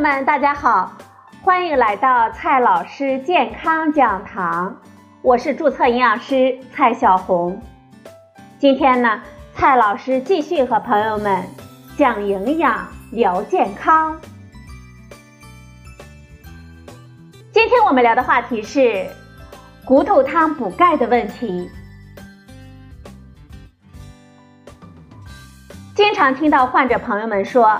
[0.00, 0.96] 友们，大家好，
[1.42, 4.80] 欢迎来到蔡老师健康讲堂，
[5.20, 7.60] 我是注册营养师蔡小红。
[8.58, 9.20] 今天呢，
[9.54, 11.44] 蔡老师继续和朋友们
[11.98, 14.18] 讲营养、聊健康。
[17.52, 19.06] 今天我们聊的话题是
[19.84, 21.70] 骨头汤补钙的问题。
[25.94, 27.78] 经常听到患者朋友们说。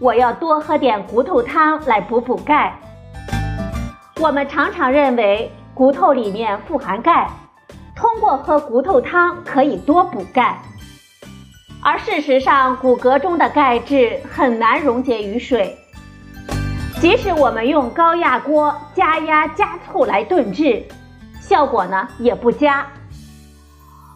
[0.00, 2.78] 我要多喝点骨头汤来补补钙。
[4.20, 7.28] 我们常常认为骨头里面富含钙，
[7.96, 10.60] 通过喝骨头汤可以多补钙。
[11.82, 15.76] 而事实上，骨骼中的钙质很难溶解于水，
[17.00, 20.84] 即使我们用高压锅加压加醋来炖制，
[21.40, 22.86] 效果呢也不佳。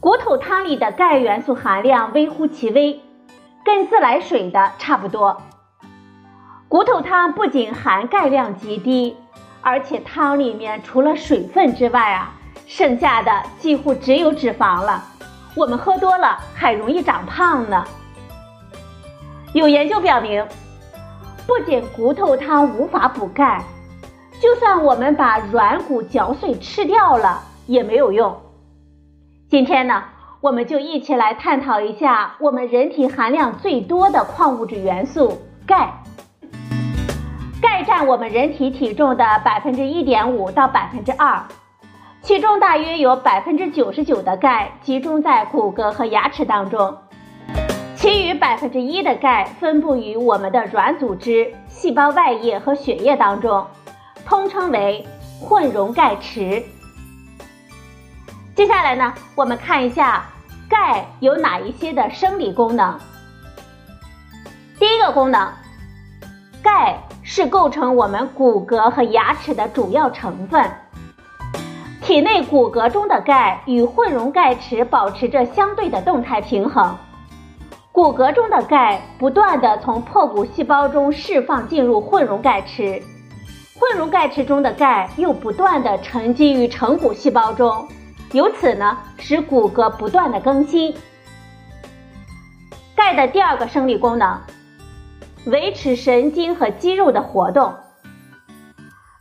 [0.00, 3.00] 骨头汤里的钙元素含量微乎其微，
[3.64, 5.42] 跟自来水的差不多。
[6.68, 9.16] 骨头汤不仅含钙量极低，
[9.60, 12.34] 而且汤里面除了水分之外啊，
[12.66, 15.04] 剩下的几乎只有脂肪了。
[15.54, 17.84] 我们喝多了还容易长胖呢。
[19.52, 20.44] 有研究表明，
[21.46, 23.62] 不仅骨头汤无法补钙，
[24.40, 28.36] 就算我们把软骨嚼碎吃掉了也没有用。
[29.48, 30.02] 今天呢，
[30.40, 36.02] 我们就一起来探讨一下我们人体含量最多的矿物质元素钙。
[37.60, 41.42] 钙占我们人体体重的百分之一点五到百分之二，
[42.20, 46.98] 其中大约有百分之九十九的钙集中在骨骼和牙齿当中，
[47.96, 53.66] 其余百分之一的钙分布于我们的软组织、细胞外液和血液当中，
[54.26, 55.06] 通称为
[55.40, 56.62] 混溶钙池。
[58.54, 60.24] 接下来呢，我们看一下
[60.68, 62.98] 钙有哪一些的生理功能。
[64.78, 65.50] 第一个功能，
[66.66, 66.98] 钙。
[67.28, 70.64] 是构成我们骨骼和牙齿的主要成分。
[72.00, 76.96] 体内骨骼中的钙与混溶钙池保持着相对的动态平衡。
[77.90, 83.02] 骨骼中的钙不断的从破骨细胞中释放进入混溶钙池，
[83.76, 87.88] 混溶钙池中的钙又不断的沉积于成骨细胞中，
[88.30, 90.94] 由此呢使骨骼不断的更新。
[92.94, 94.40] 钙的第二个生理功能。
[95.46, 97.74] 维持神经和肌肉的活动，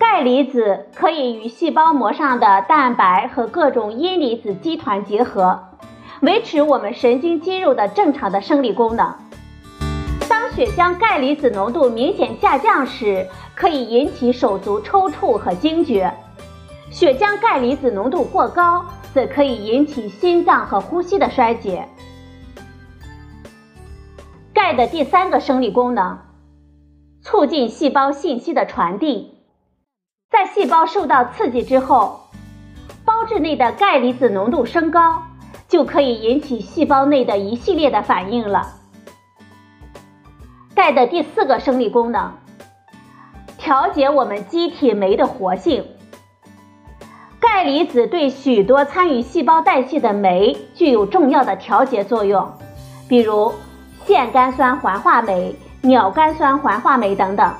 [0.00, 5.60] 钙离子可以与细胞膜上的蛋白和各种阴离子基团结合，
[6.22, 9.14] 维持我们神经肌肉的正常的生理功能。
[10.28, 13.24] 当血浆钙离子浓度明显下降时，
[13.54, 16.10] 可以引起手足抽搐和惊厥；
[16.90, 21.88] 血浆钙离子浓度过高，则可以引起心脏和呼吸的衰竭。
[24.60, 26.18] 钙的第三个生理功能，
[27.22, 29.38] 促进细胞信息的传递。
[30.32, 32.22] 在细胞受到刺激之后，
[33.04, 35.22] 胞质内的钙离子浓度升高，
[35.68, 38.74] 就可以引起细胞内的一系列的反应了。
[40.74, 42.32] 钙的第四个生理功能，
[43.58, 45.86] 调节我们机体酶的活性。
[47.38, 52.52] 钙离子对许多参与细胞代谢的酶具有重要的调节作用，
[53.08, 53.52] 比如。
[54.08, 57.52] 腺苷酸环化酶、鸟苷酸环化酶等等。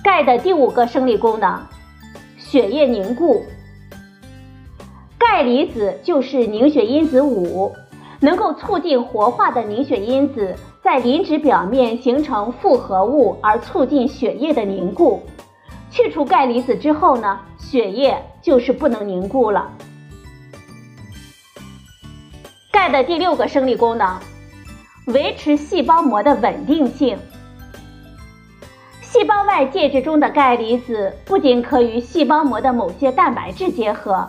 [0.00, 1.60] 钙的第五个生理功能，
[2.38, 3.42] 血液凝固。
[5.18, 7.72] 钙离子就是凝血因子五，
[8.20, 15.20] 能够促进活化的凝血因子在磷脂表面形成复合物，而促进血液的凝固。
[15.90, 19.68] 去除钙离子之后呢，血液就是不能凝固了。
[22.82, 24.18] 钙的第六个生理功能，
[25.06, 27.16] 维持细胞膜的稳定性。
[29.00, 34.28] 细胞外介质中的钙离子不仅可与细胞膜的某些蛋白质结合，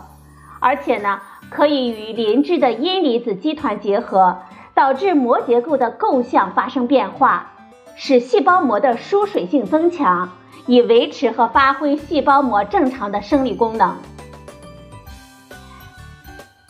[0.60, 1.20] 而且呢，
[1.50, 4.38] 可以与磷脂的阴离子基团结合，
[4.76, 7.54] 导致膜结构的构象发生变化，
[7.96, 10.30] 使细胞膜的疏水性增强，
[10.68, 13.98] 以维持和发挥细胞膜正常的生理功能。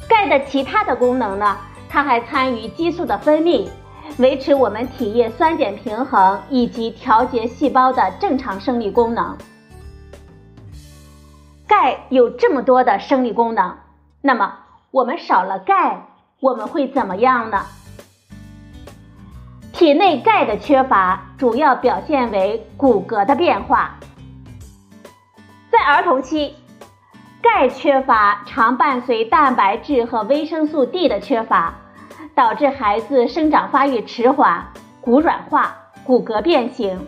[0.07, 1.57] 钙的其他的功能呢？
[1.93, 3.69] 它还参与激素的分泌，
[4.17, 9.37] 维持我们体液酸碱平衡，以及调节细胞的正常生理功能。
[11.67, 13.77] 钙有这么多的生理功能，
[14.21, 14.55] 那么
[14.89, 16.07] 我们少了钙，
[16.39, 17.63] 我们会怎么样呢？
[19.71, 23.99] 体内钙的缺乏主要表现为骨骼的变化，
[25.71, 26.55] 在儿童期。
[27.43, 31.73] 钙缺乏常伴随蛋白质和维生素 D 的缺乏，
[32.35, 34.65] 导致孩子生长发育迟缓、
[34.99, 36.99] 骨软化，骨骼变形，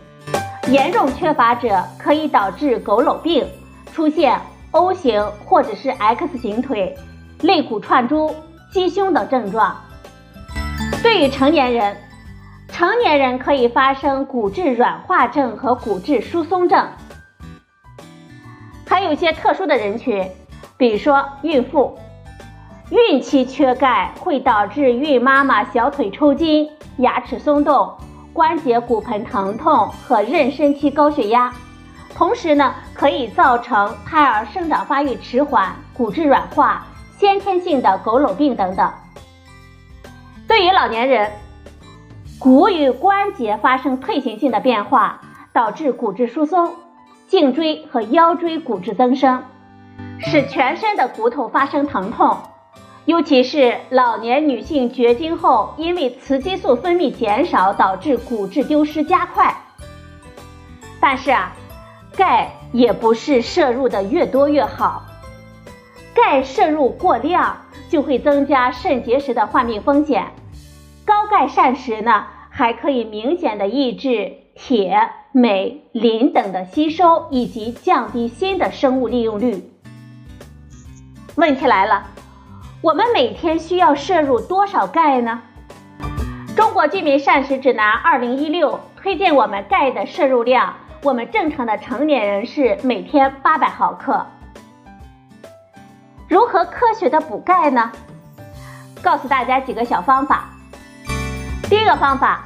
[0.68, 3.48] 严重缺乏者可以导致佝偻病，
[3.92, 4.40] 出现
[4.72, 6.96] O 型或者是 X 型腿、
[7.42, 8.36] 肋骨串珠、
[8.72, 9.76] 鸡胸等症状。
[11.02, 11.98] 对于成年人，
[12.68, 16.88] 成年人可以发生骨质软化症和骨质疏松症。
[18.88, 20.30] 还有些特殊的人群，
[20.78, 21.98] 比如说孕妇，
[22.92, 27.92] 孕期缺钙会导致孕妈妈小腿抽筋、牙齿松动、
[28.32, 31.52] 关节骨盆疼痛和妊娠期高血压，
[32.14, 36.86] 同时呢，可以造成胎儿生长发育迟缓、骨质软化、
[37.18, 38.88] 先天性的佝偻病等等。
[40.48, 41.32] 对于老年人，
[42.38, 45.20] 骨与关节发生退行性的变化，
[45.52, 46.72] 导致骨质疏松，
[47.28, 49.44] 颈椎和腰椎骨质增生，
[50.20, 52.38] 使全身的骨头发生疼痛。
[53.06, 59.56] 尤其是老年女性绝经后，因为雌激素分泌减少，导致骨质丢失加快。
[61.00, 61.54] 但是啊，
[62.16, 65.06] 钙也不是摄入的越多越好，
[66.14, 67.58] 钙摄入过量。
[67.88, 70.26] 就会增加肾结石的患病风险。
[71.06, 79.70] 高钙膳食呢，还可以明显的抑制铁、镁、磷等的吸收，以及降低锌的生物利用率。
[81.36, 82.08] 问题来了，
[82.86, 85.42] 我们每天需要摄入多少钙呢？
[86.56, 90.72] 中国居民膳食指南二零一六推荐我们钙的摄入量，
[91.02, 94.24] 我们正常的成年人是每天八百毫克。
[96.30, 97.92] 如何科学的补钙呢？
[99.02, 100.46] 告诉大家几个小方法。
[101.68, 102.44] 第一个方法，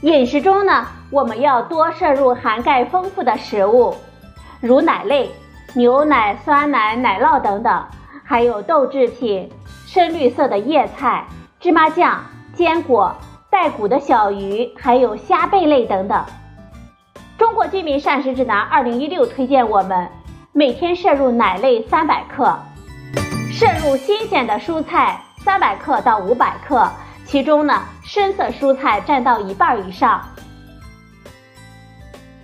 [0.00, 3.94] 饮食中呢，我们要多摄入含钙丰富的食物，
[4.62, 5.30] 如奶类、
[5.74, 7.84] 牛奶、酸奶、奶酪等等，
[8.24, 9.52] 还有豆制品、
[9.94, 11.24] 深绿色的叶菜、
[11.60, 12.20] 芝麻酱、
[12.52, 13.14] 坚果、
[13.48, 16.20] 带骨的小鱼，还有虾贝类等等。
[17.38, 20.08] 中国居民膳食指南二零一六推荐我们
[20.52, 22.58] 每天摄入奶类三百克。
[23.52, 26.90] 摄入新鲜的蔬菜三百克到五百克，
[27.24, 30.20] 其中呢深色蔬菜占到一半以上。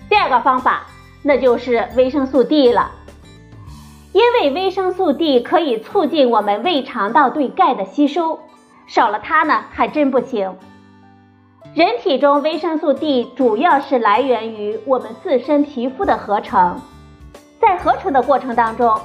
[0.09, 0.83] 第二个方法，
[1.25, 2.93] 那就是维生素 D 了，
[4.13, 8.41] 因为维生素 D 可以促进我们胃肠道对钙的吸收，
[8.87, 10.57] 少了它呢还真不行。
[11.75, 16.81] 人体中维生素 D 主要是来源于我们自身皮肤的合成，
[17.61, 18.99] 在合成的过程当中。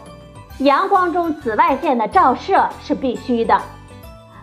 [0.59, 3.61] 阳光中紫外线的照射是必须的，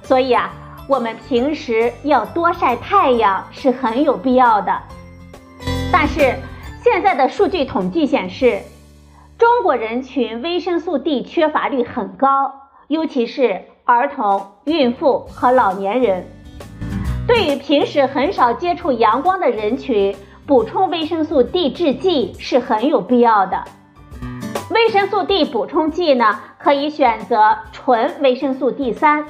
[0.03, 0.53] 所以啊，
[0.87, 4.79] 我们平时要多晒太阳是很有必要的。
[5.91, 6.37] 但是
[6.85, 8.61] 现在的数据统计显示，
[9.43, 12.53] 中国人群维生素 D 缺乏率很高，
[12.87, 16.25] 尤其是儿童、孕妇和老年人。
[17.27, 20.15] 对于平时很少接触阳光的人群，
[20.47, 23.65] 补充维生素 D 制剂是很有必要的。
[24.71, 29.27] 维生素 D 补充剂呢，可以选择纯维生素 D 三，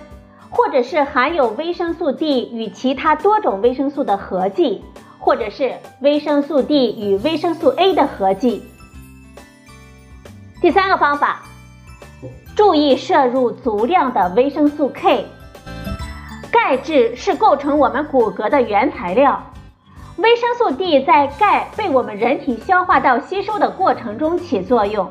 [0.50, 4.84] 或者是含有维生素 D 与其他多种维生素的合剂，
[5.18, 5.72] 或者是
[6.02, 8.62] 维生素 D 与维生素 A 的合剂。
[10.62, 11.42] 第三个方法，
[12.54, 15.26] 注意摄入足量的维生素 K。
[16.52, 19.42] 钙质是构成我们骨骼的原材料，
[20.18, 25.10] 维生素 D 在钙被我们人体消化到吸收的过程中起作用。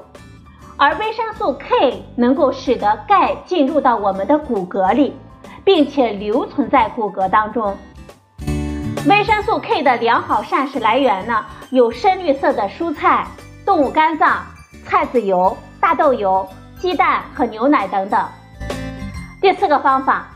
[0.77, 5.13] 而维生素 K 能够使得钙进入到我们的骨骼里，
[5.65, 7.75] 并且留存在骨骼当中。
[9.05, 13.27] 维生素 K 的良好膳食来源呢，有深绿色的蔬菜、
[13.65, 14.45] 动物肝脏、
[14.85, 16.47] 菜籽油、大豆油、
[16.77, 18.25] 鸡蛋和牛奶等等。
[19.41, 20.27] 第四个方法，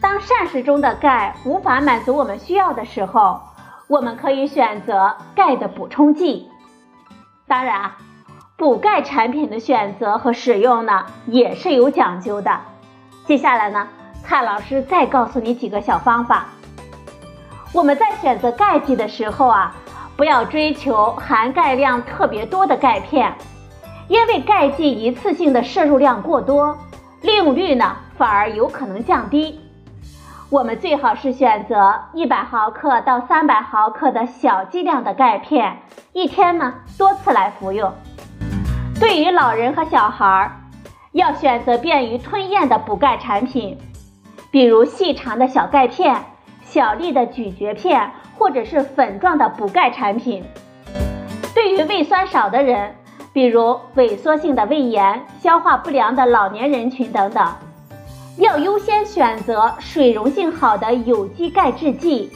[0.00, 3.40] 当膳食中的钙无法满足我们需要的时候，
[3.88, 6.48] 我们可以选择钙的补充剂。
[7.46, 7.90] 当然。
[8.54, 12.60] 补钙产品的选择和使用呢，也是有讲究的。
[13.26, 13.88] 接下来呢，
[14.22, 16.46] 蔡老师再告诉你几个小方法。
[17.72, 19.74] 我们在选择钙剂的时候啊，
[20.16, 23.34] 不要追求含钙量特别多的钙片，
[24.08, 26.76] 因为钙剂一次性的摄入量过多，
[27.22, 29.58] 利用率呢反而有可能降低。
[30.50, 35.78] 我们最好是选择一百毫克到三百毫克的小剂量的钙片，
[36.12, 37.90] 一天呢多次来服用。
[39.00, 40.52] 对于老人和小孩儿，
[41.12, 43.78] 要选择便于吞咽的补钙产品，
[44.50, 46.22] 比如细长的小钙片、
[46.62, 50.44] 小粒的咀嚼片，或者是粉状的补钙产品。
[51.54, 52.94] 对于胃酸少的人，
[53.32, 57.46] 比如萎缩性的胃炎、消化不良的老年人群等等，
[58.36, 62.30] 要优先选择水溶性好的有机钙制剂，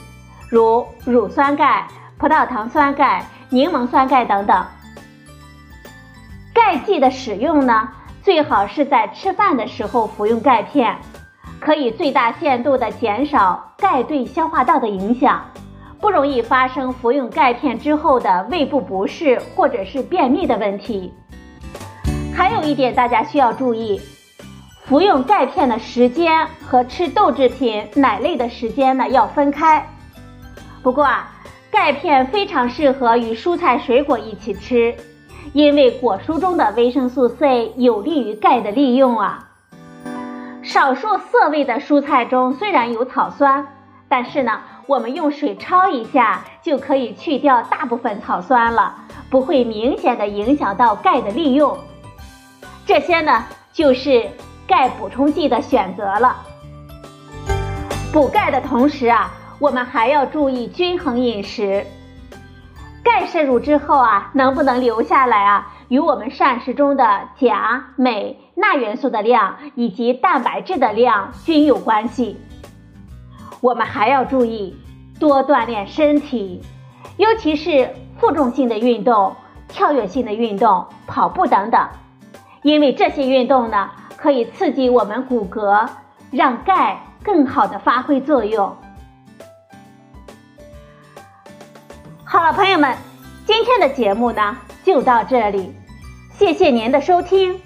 [0.49, 1.87] 如乳酸钙、
[2.17, 4.65] 葡萄糖酸钙、柠檬酸钙等等。
[6.53, 7.87] 钙剂的使用呢，
[8.23, 10.97] 最好是在吃饭的时候服用钙片，
[11.59, 15.45] 可以最大限度的减少钙对消化道的影响，
[15.99, 21.13] 不容易发生服用钙片之后的胃部不适或者是便秘的问题。
[22.35, 23.99] 还有一点大家需要注意。
[24.85, 29.85] 服用钙片的时间和吃豆制品、奶类的时间呢要分开。
[30.81, 31.29] 不过啊，
[31.69, 34.95] 钙片非常适合与蔬菜水果一起吃，
[35.51, 39.49] 因为果蔬中的维生素 C 有利于钙的利用啊。
[40.63, 43.67] 少数涩味的蔬菜中虽然有草酸，
[44.07, 48.95] 但是呢，我们用水焯一下就可以去掉大部分草酸了，
[49.29, 51.77] 不会明显的影响到钙的利用。
[52.85, 54.29] 这些呢就是。
[54.69, 56.35] 钙补充剂的选择了。
[58.11, 61.85] 补钙的同时啊，我们还要注意均衡饮食。
[63.01, 72.37] 钙摄入之后啊，能不能留下来啊，与我们膳食中的钾、镁、钠元素的量以及蛋白质的量均有关系。
[73.61, 74.75] 我们还要注意
[75.19, 76.61] 多锻炼身体，
[77.17, 79.35] 尤其是负重性的运动、
[79.67, 81.87] 跳跃性的运动、跑步等等，
[82.61, 83.89] 因为这些运动呢。
[84.19, 85.87] 可以刺激我们骨骼，
[86.31, 88.75] 让钙更好的发挥作用。
[92.25, 92.97] 好了，朋友们，
[93.45, 95.71] 今天的节目呢就到这里，
[96.33, 97.61] 谢谢您的收听，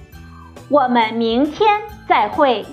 [0.67, 1.69] 我们明天
[2.05, 2.65] 再会。